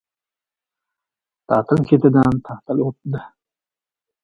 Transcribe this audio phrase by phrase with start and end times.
[1.51, 3.21] Ta’til ketidan ta’til o‘tdi.